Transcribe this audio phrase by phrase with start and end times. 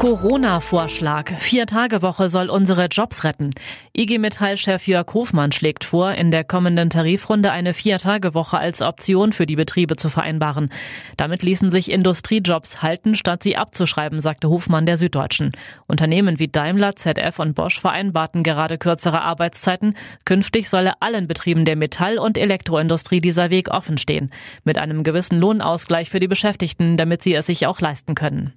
[0.00, 1.30] Corona-Vorschlag.
[1.40, 3.50] Vier-Tage-Woche soll unsere Jobs retten.
[3.94, 9.44] IG Metall-Chef Jörg Hofmann schlägt vor, in der kommenden Tarifrunde eine Vier-Tage-Woche als Option für
[9.44, 10.70] die Betriebe zu vereinbaren.
[11.18, 15.52] Damit ließen sich Industriejobs halten, statt sie abzuschreiben, sagte Hofmann der Süddeutschen.
[15.86, 19.98] Unternehmen wie Daimler, ZF und Bosch vereinbarten gerade kürzere Arbeitszeiten.
[20.24, 24.32] Künftig solle allen Betrieben der Metall- und Elektroindustrie dieser Weg offen stehen.
[24.64, 28.54] Mit einem gewissen Lohnausgleich für die Beschäftigten, damit sie es sich auch leisten können.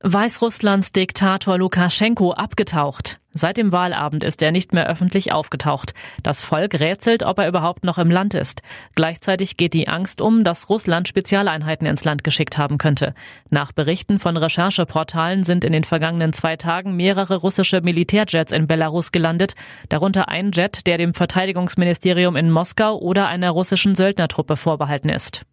[0.00, 3.18] Weißrusslands Diktator Lukaschenko abgetaucht.
[3.32, 5.92] Seit dem Wahlabend ist er nicht mehr öffentlich aufgetaucht.
[6.22, 8.62] Das Volk rätselt, ob er überhaupt noch im Land ist.
[8.94, 13.12] Gleichzeitig geht die Angst um, dass Russland Spezialeinheiten ins Land geschickt haben könnte.
[13.50, 19.10] Nach Berichten von Rechercheportalen sind in den vergangenen zwei Tagen mehrere russische Militärjets in Belarus
[19.10, 19.56] gelandet,
[19.88, 25.44] darunter ein Jet, der dem Verteidigungsministerium in Moskau oder einer russischen Söldnertruppe vorbehalten ist.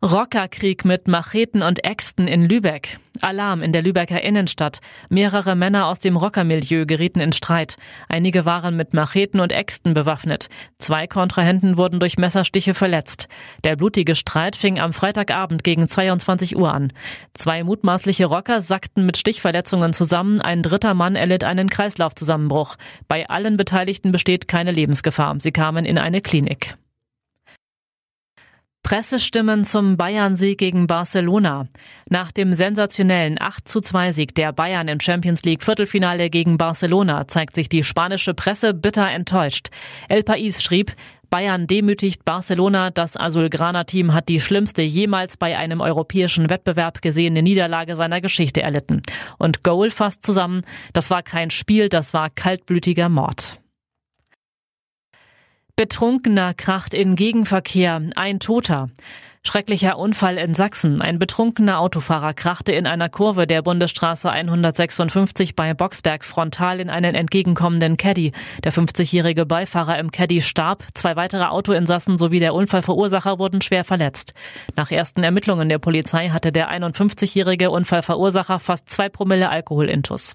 [0.00, 2.98] Rockerkrieg mit Macheten und Äxten in Lübeck.
[3.20, 4.78] Alarm in der Lübecker Innenstadt.
[5.08, 7.78] Mehrere Männer aus dem Rockermilieu gerieten in Streit.
[8.08, 10.50] Einige waren mit Macheten und Äxten bewaffnet.
[10.78, 13.26] Zwei Kontrahenten wurden durch Messerstiche verletzt.
[13.64, 16.92] Der blutige Streit fing am Freitagabend gegen 22 Uhr an.
[17.34, 20.40] Zwei mutmaßliche Rocker sackten mit Stichverletzungen zusammen.
[20.40, 22.76] Ein dritter Mann erlitt einen Kreislaufzusammenbruch.
[23.08, 25.34] Bei allen Beteiligten besteht keine Lebensgefahr.
[25.40, 26.76] Sie kamen in eine Klinik.
[28.88, 31.68] Pressestimmen zum Bayern-Sieg gegen Barcelona.
[32.08, 37.28] Nach dem sensationellen 8 zu 2 Sieg der Bayern im Champions League Viertelfinale gegen Barcelona
[37.28, 39.68] zeigt sich die spanische Presse bitter enttäuscht.
[40.08, 40.92] El País schrieb,
[41.28, 42.88] Bayern demütigt Barcelona.
[42.88, 49.02] Das Azulgrana-Team hat die schlimmste jemals bei einem europäischen Wettbewerb gesehene Niederlage seiner Geschichte erlitten.
[49.36, 50.62] Und Goal fasst zusammen,
[50.94, 53.57] das war kein Spiel, das war kaltblütiger Mord.
[55.78, 58.88] Betrunkener kracht in Gegenverkehr, ein Toter.
[59.44, 61.00] Schrecklicher Unfall in Sachsen.
[61.00, 67.14] Ein betrunkener Autofahrer krachte in einer Kurve der Bundesstraße 156 bei Boxberg frontal in einen
[67.14, 68.32] entgegenkommenden Caddy.
[68.64, 70.82] Der 50-jährige Beifahrer im Caddy starb.
[70.94, 74.34] Zwei weitere Autoinsassen sowie der Unfallverursacher wurden schwer verletzt.
[74.74, 80.34] Nach ersten Ermittlungen der Polizei hatte der 51-jährige Unfallverursacher fast zwei Promille Alkoholintus.